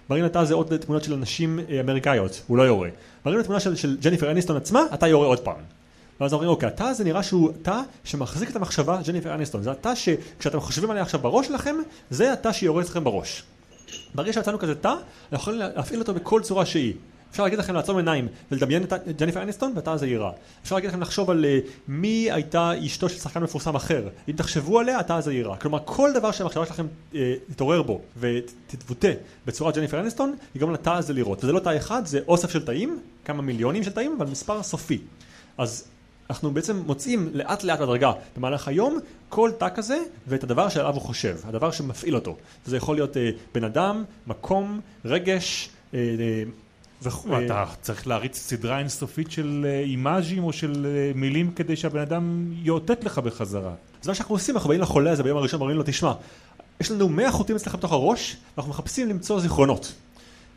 [0.09, 2.89] מראים לתא הזה עוד תמונות של נשים אמריקאיות, הוא לא יורה.
[3.25, 5.78] מראים לתמונה של, של ג'ניפר אניסטון עצמה, התא יורה עוד פעם.
[6.21, 9.63] ואז אומרים אוקיי התא הזה נראה שהוא תא שמחזיק את המחשבה ג'ניפר אניסטון.
[9.63, 11.75] זה התא שכשאתם חושבים עליה עכשיו בראש שלכם
[12.09, 13.43] זה התא שיורד אצלכם בראש.
[14.15, 16.93] ברגע שיצאנו כזה תא אנחנו יכולים להפעיל אותו בכל צורה שהיא.
[17.31, 20.31] אפשר להגיד לכם לעצום עיניים ולדמיין את ג'ניפר אניסטון הזה יירה
[20.63, 24.07] אפשר להגיד לכם לחשוב על uh, מי הייתה אשתו של שחקן מפורסם אחר.
[24.27, 27.15] אם תחשבו עליה הזה יירה כלומר כל דבר שהמחשבה שלכם uh,
[27.51, 29.13] תתעורר בו ותתבוטא
[29.45, 32.99] בצורת ג'ניפר אניסטון יגרום לתא הזה לירות וזה לא תא אחד זה אוסף של תאים
[33.25, 34.99] כמה מיליונים של תאים אבל מספר סופי.
[35.57, 35.87] אז
[36.29, 41.01] אנחנו בעצם מוצאים לאט לאט בדרגה במהלך היום כל תא כזה ואת הדבר שעליו הוא
[41.01, 42.35] חושב, הדבר שמפעיל אותו.
[42.65, 46.43] זה יכול להיות אה, בן אדם, מקום, רגש אה, אה,
[47.01, 47.29] וכו'.
[47.45, 52.53] אתה צריך להריץ סדרה אינסופית של אה, אימאז'ים או של אה, מילים כדי שהבן אדם
[52.63, 53.73] יאותת לך בחזרה.
[54.01, 56.13] זה מה שאנחנו עושים, אנחנו באים לחולה הזה ביום הראשון ואומרים לו תשמע,
[56.79, 59.93] יש לנו 100 חוטים אצלך בתוך הראש ואנחנו מחפשים למצוא זיכרונות.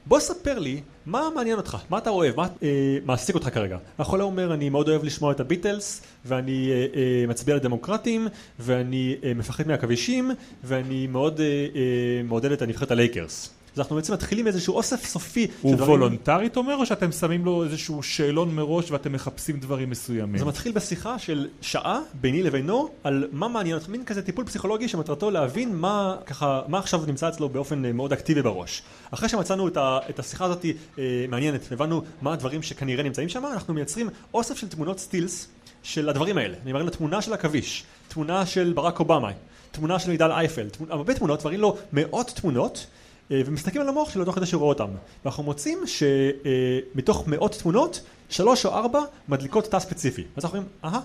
[0.06, 2.68] בוא ספר לי מה מעניין אותך, מה אתה אוהב, מה אה,
[3.04, 3.78] מעסיק אותך כרגע.
[3.98, 9.34] החולה אומר אני מאוד אוהב לשמוע את הביטלס ואני אה, אה, מצביע לדמוקרטים ואני אה,
[9.34, 10.30] מפחד מהכבישים
[10.64, 13.50] ואני מאוד אה, אה, מעודד את הנבחרת הלייקרס.
[13.74, 15.46] אז אנחנו בעצם מתחילים איזשהו אוסף סופי.
[15.62, 15.90] הוא שדברים...
[15.90, 20.38] וולונטרית אומר או שאתם שמים לו איזשהו שאלון מראש ואתם מחפשים דברים מסוימים?
[20.38, 24.88] זה מתחיל בשיחה של שעה ביני לבינו על מה מעניין אותך, מין כזה טיפול פסיכולוגי
[24.88, 28.82] שמטרתו להבין מה ככה, מה עכשיו נמצא אצלו באופן אה, מאוד אקטיבי בראש.
[29.10, 30.64] אחרי שמצאנו את, ה, את השיחה הזאת
[30.98, 35.48] אה, מעניינת והבנו מה הדברים שכנראה נמצאים שם, אנחנו מייצרים אוסף של תמונות סטילס
[35.82, 36.56] של הדברים האלה.
[36.62, 39.30] אני מראה לו תמונה של עכביש, תמונה של ברק אובמה,
[39.70, 42.86] תמונה של מגדל אייפל, תמונה, הרבה תמונות, מראים לו מאות תמונות
[43.32, 44.88] אה, ומסתכלים על המוח שלו תוך כדי שהוא רואה אותם.
[45.24, 50.24] ואנחנו מוצאים שמתוך מאות תמונות, שלוש או ארבע מדליקות תא ספציפי.
[50.36, 51.00] אז אנחנו אומרים, אהה,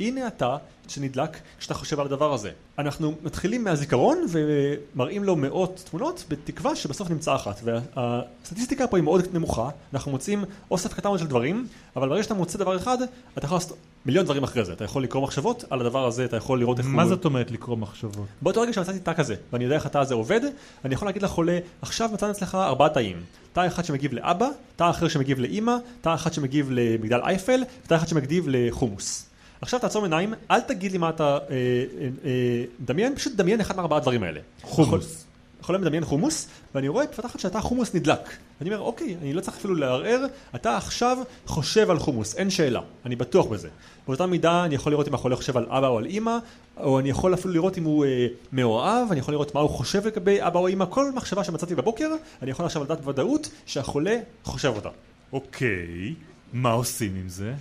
[0.00, 0.56] הנה התא
[0.88, 2.50] שנדלק כשאתה חושב על הדבר הזה.
[2.78, 7.60] אנחנו מתחילים מהזיכרון ומראים לו מאות תמונות בתקווה שבסוף נמצא אחת.
[7.64, 12.58] והסטטיסטיקה פה היא מאוד נמוכה, אנחנו מוצאים אוסף קטן של דברים, אבל ברגע שאתה מוצא
[12.58, 12.98] דבר אחד,
[13.38, 13.76] אתה יכול לעשות
[14.06, 14.72] מיליון דברים אחרי זה.
[14.72, 17.08] אתה יכול לקרוא מחשבות על הדבר הזה, אתה יכול לראות איך מה הוא...
[17.08, 18.26] זאת אומרת לקרוא מחשבות?
[18.42, 20.40] באותו רגע שמצאתי תא כזה, ואני יודע איך התא הזה עובד,
[20.84, 23.22] אני יכול להגיד לחולה, עכשיו מצאנו אצלך ארבעה תאים.
[23.52, 28.08] תא אחד שמגיב לאבא, תא אחר שמגיב לאימא, תא אחד שמגיב למגדל אייפל, ותא אחד
[28.08, 29.26] שמגיב לחומוס.
[29.64, 33.76] עכשיו תעצום עיניים, אל תגיד לי מה אתה אה, אה, אה, מדמיין, פשוט דמיין אחד
[33.76, 34.40] מארבעה הדברים האלה.
[34.62, 35.24] חומוס.
[35.60, 38.36] יכול מדמיין חומוס, ואני רואה בבת אחת שהתא חומוס נדלק.
[38.60, 42.80] ואני אומר, אוקיי, אני לא צריך אפילו לערער, אתה עכשיו חושב על חומוס, אין שאלה,
[43.06, 43.68] אני בטוח בזה.
[44.06, 46.38] באותה מידה אני יכול לראות אם החולה חושב על אבא או על אימא,
[46.80, 50.06] או אני יכול אפילו לראות אם הוא אה, מאוהב, אני יכול לראות מה הוא חושב
[50.06, 52.10] לגבי אבא או אימא, כל מחשבה שמצאתי בבוקר,
[52.42, 54.90] אני יכול עכשיו לדעת בוודאות שהחולה חושב אותה.
[55.32, 56.14] אוקיי,
[56.52, 57.54] מה עושים עם זה?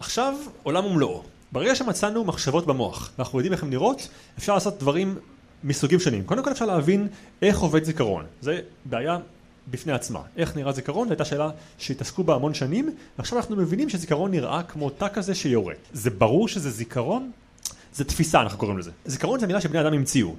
[0.00, 1.22] עכשיו עולם ומלואו.
[1.52, 5.18] ברגע שמצאנו מחשבות במוח, ואנחנו יודעים איך הן נראות, אפשר לעשות דברים
[5.64, 6.24] מסוגים שונים.
[6.24, 7.08] קודם כל אפשר להבין
[7.42, 8.24] איך עובד זיכרון.
[8.40, 9.18] זה בעיה
[9.70, 10.20] בפני עצמה.
[10.36, 14.62] איך נראה זיכרון, זו הייתה שאלה שהתעסקו בה המון שנים, ועכשיו אנחנו מבינים שזיכרון נראה
[14.62, 15.74] כמו תא כזה שיורה.
[15.92, 17.30] זה ברור שזה זיכרון?
[17.94, 18.90] זה תפיסה אנחנו קוראים לזה.
[19.04, 20.34] זיכרון זה מילה שבני אדם המציאו.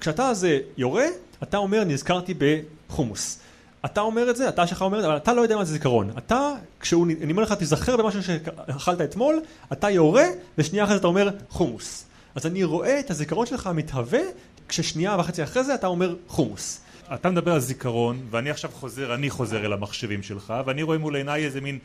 [0.00, 1.06] כשאתה הזה יורה,
[1.42, 3.38] אתה אומר נזכרתי בחומוס.
[3.84, 5.72] אתה אומר את זה, אתה שלך אומר את זה, אבל אתה לא יודע מה זה
[5.72, 6.10] זיכרון.
[6.18, 9.40] אתה, כשהוא, אני אומר לך תיזכר במשהו שאכלת אתמול,
[9.72, 10.24] אתה יורה,
[10.58, 12.04] ושנייה אחרי זה אתה אומר חומוס.
[12.34, 14.20] אז אני רואה את הזיכרון שלך מתהווה,
[14.68, 16.80] כששנייה וחצי אחרי זה אתה אומר חומוס.
[17.14, 21.16] אתה מדבר על זיכרון, ואני עכשיו חוזר, אני חוזר אל המחשבים שלך, ואני רואה מול
[21.16, 21.78] עיניי איזה מין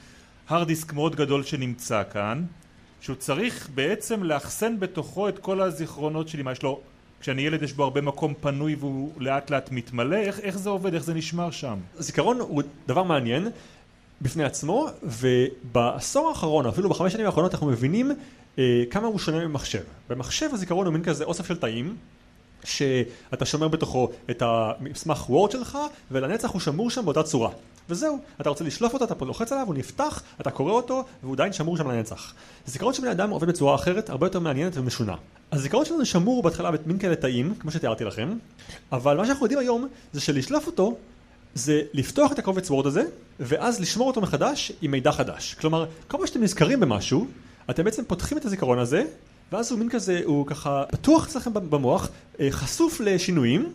[0.49, 2.43] הרד דיסק מאוד גדול שנמצא כאן,
[3.01, 6.81] שהוא צריך בעצם לאחסן בתוכו את כל הזיכרונות שלי, מה יש לו,
[7.23, 10.93] כשאני ילד יש בו הרבה מקום פנוי והוא לאט לאט מתמלא, איך, איך זה עובד,
[10.93, 11.77] איך זה נשמר שם?
[11.99, 13.47] זיכרון הוא דבר מעניין
[14.21, 18.11] בפני עצמו, ובעשור האחרון, אפילו בחמש שנים האחרונות, אנחנו מבינים
[18.59, 19.83] אה, כמה הוא שונה ממחשב.
[20.09, 21.95] במחשב הזיכרון הוא מין כזה אוסף של תאים,
[22.63, 25.77] שאתה שומר בתוכו את המסמך וורד שלך,
[26.11, 27.49] ולנצח הוא שמור שם באותה צורה.
[27.89, 31.53] וזהו, אתה רוצה לשלוף אותו, אתה לוחץ עליו, הוא נפתח, אתה קורא אותו, והוא עדיין
[31.53, 32.33] שמור שם לנצח.
[32.65, 35.15] זיכרון של בני אדם עובד בצורה אחרת, הרבה יותר מעניינת ומשונה.
[35.51, 38.33] הזיכרון שלנו שמור בהתחלה במין כאלה תאים, כמו שתיארתי לכם,
[38.91, 40.97] אבל מה שאנחנו יודעים היום, זה שלשלוף אותו,
[41.55, 43.03] זה לפתוח את הקובץ וורד הזה,
[43.39, 45.53] ואז לשמור אותו מחדש עם מידע חדש.
[45.53, 47.27] כלומר, כל פעם שאתם נזכרים במשהו,
[47.69, 49.03] אתם בעצם פותחים את הזיכרון הזה,
[49.51, 53.69] ואז הוא מין כזה, הוא ככה פתוח אצלכם במוח, אה, חשוף לשינויים,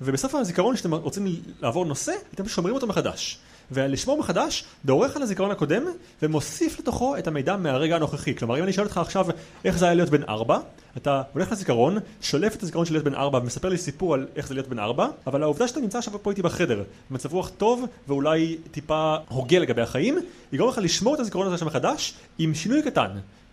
[0.00, 1.26] ובסוף הזיכרון שאתם רוצים
[1.60, 3.38] לעבור נושא, אתם שומרים אותו מחדש.
[3.72, 5.82] ולשמור מחדש, דורך על הזיכרון הקודם,
[6.22, 8.34] ומוסיף לתוכו את המידע מהרגע הנוכחי.
[8.34, 9.26] כלומר, אם אני שואל אותך עכשיו
[9.64, 10.58] איך זה היה להיות בן ארבע,
[10.96, 14.48] אתה הולך לזיכרון, שולף את הזיכרון של להיות בן ארבע, ומספר לי סיפור על איך
[14.48, 17.84] זה להיות בן ארבע, אבל העובדה שאתה נמצא עכשיו פה איתי בחדר, במצב רוח טוב,
[18.08, 20.18] ואולי טיפה הוגה לגבי החיים,
[20.52, 23.10] יגרום לך לשמור את הזיכרון הזה מחדש, עם שינוי קטן.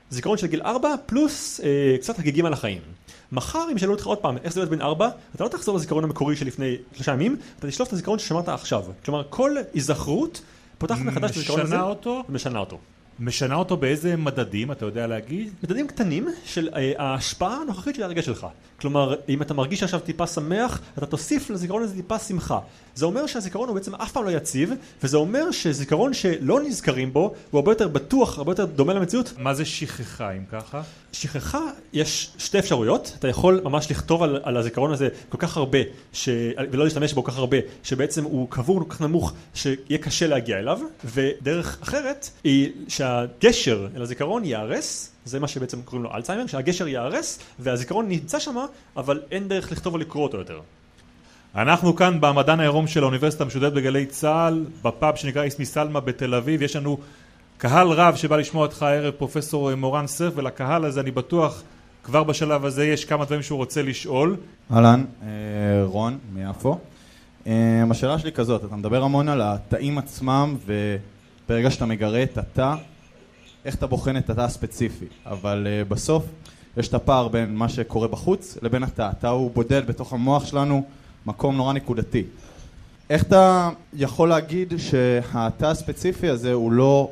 [0.10, 2.82] זיכרון של גיל ארבע, פלוס אה, קצת הגיגים על החיים.
[3.32, 6.04] מחר אם ישאלו אותך עוד פעם איך זה להיות בן ארבע, אתה לא תחזור לזיכרון
[6.04, 8.84] המקורי של לפני שלושה ימים, אתה תשלוף את הזיכרון ששמרת עכשיו.
[9.06, 10.42] כלומר כל היזכרות
[10.78, 11.76] פותחת מחדש את הזיכרון הזה.
[11.76, 12.24] משנה אותו?
[12.30, 12.78] ומשנה אותו.
[13.20, 15.54] משנה אותו באיזה מדדים, אתה יודע להגיד?
[15.64, 18.48] מדדים קטנים של אה, ההשפעה הנוכחית של הרגע שלך.
[18.82, 22.60] כלומר, אם אתה מרגיש עכשיו טיפה שמח, אתה תוסיף לזיכרון הזה טיפה שמחה.
[22.96, 24.72] זה אומר שהזיכרון הוא בעצם אף פעם לא יציב,
[25.04, 29.34] וזה אומר שזיכרון שלא נזכרים בו, הוא הרבה יותר בטוח, הרבה יותר דומה למציאות.
[29.38, 30.82] מה זה שכחה אם ככה?
[31.12, 31.62] שכחה,
[31.94, 35.80] יש שתי אפשרויות, אתה יכול ממש לכתוב על, על הזיכרון הזה כל כך הרבה,
[36.14, 36.30] ש...
[36.72, 40.60] ולא להשתמש בו כל כך הרבה, שבעצם הוא קבור כל כך נמוך, שיהיה קשה להגיע
[40.60, 42.72] אליו, ודרך אחרת היא
[43.08, 48.56] שהגשר אל הזיכרון ייהרס, זה מה שבעצם קוראים לו אלצהיימר, שהגשר ייהרס, והזיכרון נמצא שם,
[48.98, 50.60] אבל אין דרך לכתוב או לקרוא אותו יותר.
[51.56, 56.62] אנחנו כאן במדען העירום של האוניברסיטה המשודרת בגלי צה"ל, בפאב שנקרא איסמי סלמה בתל אביב,
[56.62, 56.98] יש לנו
[57.58, 61.64] קהל רב שבא לשמוע אותך הערב, פרופסור מורן סרף, ולקהל הזה אני בטוח
[62.04, 64.36] כבר בשלב הזה יש כמה דברים שהוא רוצה לשאול.
[64.74, 65.28] אהלן, אה,
[65.84, 66.80] רון מיפו.
[67.48, 72.76] אה, השאלה שלי כזאת, אתה מדבר המון על התאים עצמם, וברגע שאתה מגרה את התא,
[73.68, 76.26] איך אתה בוחן את התא הספציפי, אבל uh, בסוף
[76.78, 79.02] יש את הפער בין מה שקורה בחוץ לבין התא.
[79.02, 80.84] התא הוא בודד בתוך המוח שלנו
[81.26, 82.24] מקום נורא נקודתי.
[83.10, 87.12] איך אתה יכול להגיד שהתא הספציפי הזה הוא לא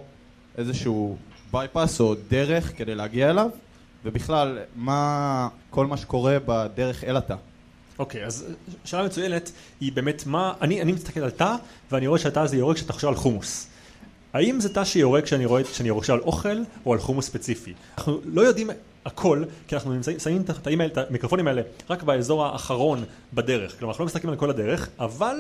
[0.57, 1.17] איזשהו
[1.51, 3.49] בייפס או דרך כדי להגיע אליו,
[4.05, 7.35] ובכלל, מה כל מה שקורה בדרך אל התא?
[7.99, 8.45] אוקיי, okay, אז
[8.85, 11.55] שאלה מצוינת היא באמת מה, אני, אני מסתכל על תא
[11.91, 13.67] ואני רואה שהתא הזה יורק כשאתה חושב על חומוס.
[14.35, 17.73] האם זה תא שיורק כשאני רואה, כשאני חושב על אוכל או על חומוס ספציפי?
[17.97, 18.69] אנחנו לא יודעים
[19.05, 20.41] הכל, כי אנחנו נמצאים, שמים
[20.85, 23.79] את המיקרופונים האלה, רק באזור האחרון בדרך.
[23.79, 25.35] כלומר, אנחנו לא מסתכלים על כל הדרך, אבל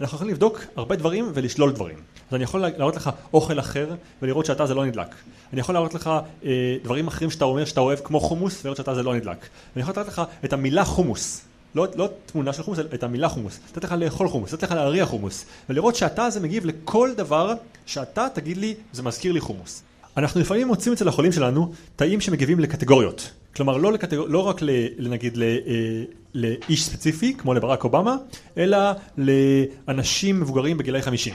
[0.00, 1.96] אנחנו יכולים לבדוק הרבה דברים ולשלול דברים.
[2.28, 5.14] אז אני יכול להראות לך אוכל אחר ולראות שאתה זה לא נדלק.
[5.52, 6.10] אני יכול להראות לך
[6.44, 9.38] אה, דברים אחרים שאתה אומר שאתה אוהב כמו חומוס ולראות שאתה זה לא נדלק.
[9.74, 11.44] ואני יכול להראות לך את המילה חומוס.
[11.76, 13.60] לא, לא תמונה של חומוס, את המילה חומוס.
[13.70, 15.44] לתת לך לאכול חומוס, לתת לך להריח חומוס.
[15.68, 17.54] ולראות שאתה זה מגיב לכל דבר
[17.86, 19.82] שאתה תגיד לי, זה מזכיר לי חומוס.
[20.16, 23.30] אנחנו לפעמים מוצאים אצל החולים שלנו תאים שמגיבים לקטגוריות.
[23.56, 24.28] כלומר, לא, לקטגור...
[24.28, 24.70] לא רק ל...
[24.98, 25.42] נגיד ל...
[25.42, 26.02] אה,
[26.34, 28.16] לאיש ספציפי, כמו לברק אובמה,
[28.56, 28.78] אלא
[29.18, 31.34] לאנשים מבוגרים בגילאי 50.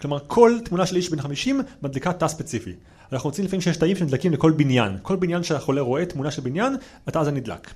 [0.00, 2.72] כלומר, כל תמונה של איש בן 50 מדליקה תא ספציפי.
[3.12, 4.96] אנחנו רוצים לפעמים שיש תאים שנדלקים לכל בניין.
[5.02, 6.76] כל בניין שהחולה רואה תמונה של בניין,
[7.06, 7.70] התא הזה נדלק.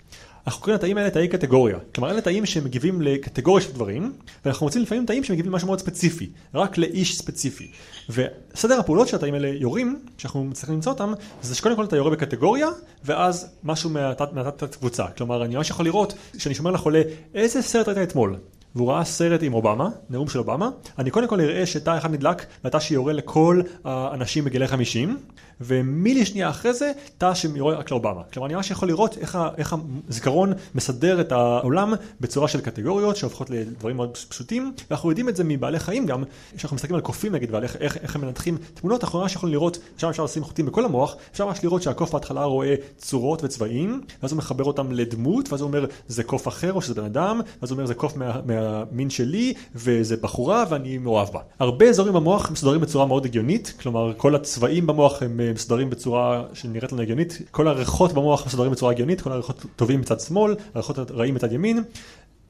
[0.46, 1.78] אנחנו קוראים לתאים האלה תאי קטגוריה.
[1.94, 4.12] כלומר, אלה תאים שמגיבים לקטגוריה של דברים,
[4.44, 7.70] ואנחנו רוצים לפעמים תאים שמגיבים למשהו מאוד ספציפי, רק לאיש ספציפי.
[8.08, 12.68] וסדר הפעולות שהתאים האלה יורים, שאנחנו מצליחים למצוא אותם, זה שקודם כל אתה יורה בקטגוריה,
[13.04, 15.06] ואז משהו מהתת מהת קבוצה.
[15.16, 17.02] כלומר, אני ממש יכול לראות, כשאני שומר לחולה,
[17.34, 18.36] איזה סרט ראית אתמול?
[18.74, 22.46] והוא ראה סרט עם אובמה, נאום של אובמה, אני קודם כל אראה שתא אחד נדלק
[22.64, 25.18] לתא שיורה לכל האנשים בגילי 50,
[25.60, 28.22] ומילי שנייה אחרי זה תא שיורה רק לאובמה.
[28.32, 29.76] כלומר אני ממש יכול לראות איך, איך
[30.08, 35.44] הזיכרון מסדר את העולם בצורה של קטגוריות שהופכות לדברים מאוד פשוטים, ואנחנו יודעים את זה
[35.44, 36.22] מבעלי חיים גם,
[36.56, 40.08] כשאנחנו מסתכלים על קופים נגיד ועל איך הם מנתחים תמונות, אנחנו ממש יכולים לראות, שם
[40.08, 44.38] אפשר לשים חוטים בכל המוח, אפשר ממש לראות שהקוף בהתחלה רואה צורות וצבעים, ואז הוא
[44.38, 47.76] מחבר אותם לדמות, ואז הוא אומר זה קוף אחר או שזה בן אדם, ואז הוא
[47.76, 51.40] אומר זה קוף מה, מהמין שלי, וזה בחורה ואני מאוהב בה.
[51.58, 56.92] הרבה אזורים במוח מסודרים בצורה מאוד הגיונית, כלומר כל הצבעים במוח הם מסודרים בצורה שנראית
[56.92, 61.34] לנו הגיונית, כל הריחות במוח מסודרים בצורה הגיונית, כל הריחות טובים מצד שמאל, הריחות רעים
[61.34, 61.82] מצד ימין.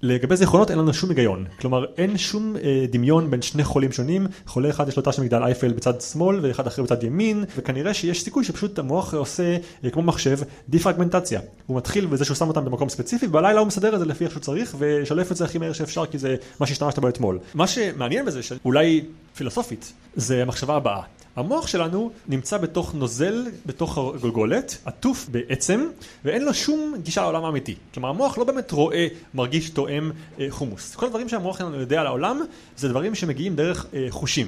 [0.03, 4.27] לגבי זיכרונות אין לנו שום היגיון, כלומר אין שום אה, דמיון בין שני חולים שונים,
[4.47, 7.95] חולה אחד יש לו תא של מגדל אייפל בצד שמאל ואחד אחר בצד ימין, וכנראה
[7.95, 12.65] שיש סיכוי שפשוט המוח עושה אה, כמו מחשב דיפרגמנטציה, הוא מתחיל בזה שהוא שם אותם
[12.65, 15.59] במקום ספציפי, ובלילה הוא מסדר את זה לפי איך שהוא צריך, ושולף את זה הכי
[15.59, 17.39] מהר שאפשר כי זה מה שהשתמשת בו אתמול.
[17.55, 19.05] מה שמעניין בזה, שאולי
[19.37, 21.01] פילוסופית, זה המחשבה הבאה.
[21.37, 25.87] המוח שלנו נמצא בתוך נוזל, בתוך הגולגולת, עטוף בעצם,
[26.25, 27.75] ואין לו שום גישה לעולם האמיתי.
[27.95, 30.95] כלומר, המוח לא באמת רואה, מרגיש, תואם אה, חומוס.
[30.95, 32.41] כל הדברים שהמוח שלנו יודע על העולם,
[32.77, 34.47] זה דברים שמגיעים דרך אה, חושים.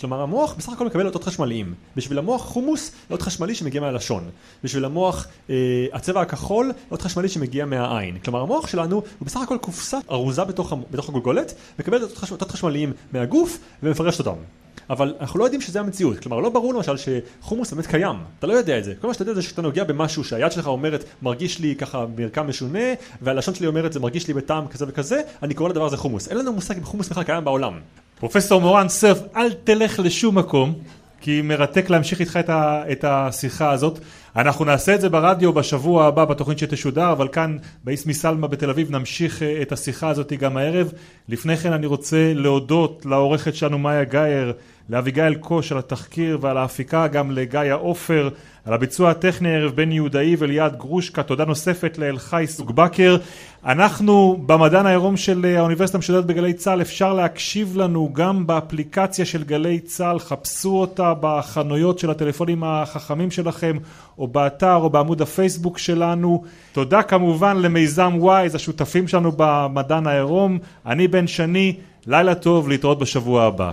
[0.00, 1.74] כלומר המוח בסך הכל מקבל אותות חשמליים.
[1.96, 4.30] בשביל המוח חומוס זה אות חשמלי שמגיע מהלשון.
[4.64, 8.18] בשביל המוח אה, הצבע הכחול אות חשמלי שמגיע מהעין.
[8.18, 13.58] כלומר המוח שלנו הוא בסך הכל קופסה ארוזה בתוך, בתוך הגולגולת, מקבל אותות חשמליים מהגוף
[13.82, 14.63] ומפרשת אותם.
[14.90, 18.52] אבל אנחנו לא יודעים שזה המציאות, כלומר לא ברור למשל שחומוס באמת קיים, אתה לא
[18.52, 21.58] יודע את זה, כל מה שאתה יודע זה שאתה נוגע במשהו שהיד שלך אומרת מרגיש
[21.58, 25.68] לי ככה מרקם משונה והלשון שלי אומרת זה מרגיש לי בטעם כזה וכזה, אני קורא
[25.68, 27.72] לדבר הזה חומוס, אין לנו מושג אם חומוס בכלל קיים בעולם.
[28.18, 30.74] פרופסור מורן סרף, אל תלך לשום מקום,
[31.20, 33.98] כי מרתק להמשיך איתך את, ה, את השיחה הזאת.
[34.36, 38.90] אנחנו נעשה את זה ברדיו בשבוע הבא בתוכנית שתשודר, אבל כאן באיסמי סלמה בתל אביב
[38.90, 40.92] נמשיך אה, את השיחה הזאת גם הערב.
[41.28, 44.52] לפני כן אני רוצה להודות לעורכת שלנו מאיה גאייר,
[44.88, 48.28] לאביגיל קוש על התחקיר ועל ההפיקה, גם לגיא עופר
[48.66, 53.16] על הביצוע הטכני הערב בן יהודאי וליעד גרושקה, תודה נוספת לאלחי סוגבקר.
[53.64, 59.80] אנחנו במדען העירום של האוניברסיטה המשודרת בגלי צה"ל, אפשר להקשיב לנו גם באפליקציה של גלי
[59.80, 63.76] צה"ל, חפשו אותה בחנויות של הטלפונים החכמים שלכם,
[64.18, 66.44] או באתר או בעמוד הפייסבוק שלנו.
[66.72, 70.58] תודה כמובן למיזם וויז, השותפים שלנו במדען העירום.
[70.86, 73.72] אני בן שני, לילה טוב, להתראות בשבוע הבא.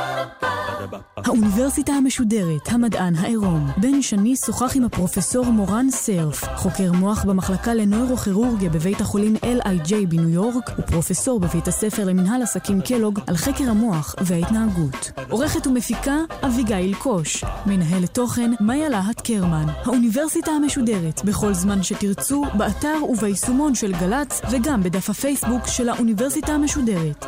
[1.17, 3.67] האוניברסיטה המשודרת, המדען העירום.
[3.77, 10.29] בן שני שוחח עם הפרופסור מורן סרף, חוקר מוח במחלקה לנוירוכירורגיה בבית החולים LIJ בניו
[10.29, 15.11] יורק, ופרופסור בבית הספר למנהל עסקים קלוג על חקר המוח וההתנהגות.
[15.29, 16.15] עורכת ומפיקה
[16.45, 17.43] אביגיל קוש.
[17.65, 19.65] מנהלת תוכן מאיה להט קרמן.
[19.85, 27.25] האוניברסיטה המשודרת, בכל זמן שתרצו, באתר וביישומון של גל"צ, וגם בדף הפייסבוק של האוניברסיטה המשודרת.